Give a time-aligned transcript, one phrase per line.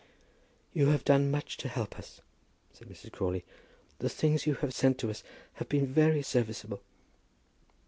[0.73, 2.21] "You have done much to help us,"
[2.73, 3.11] said Mrs.
[3.11, 3.45] Crawley.
[3.99, 5.21] "The things you have sent to us
[5.57, 6.81] have been very serviceable."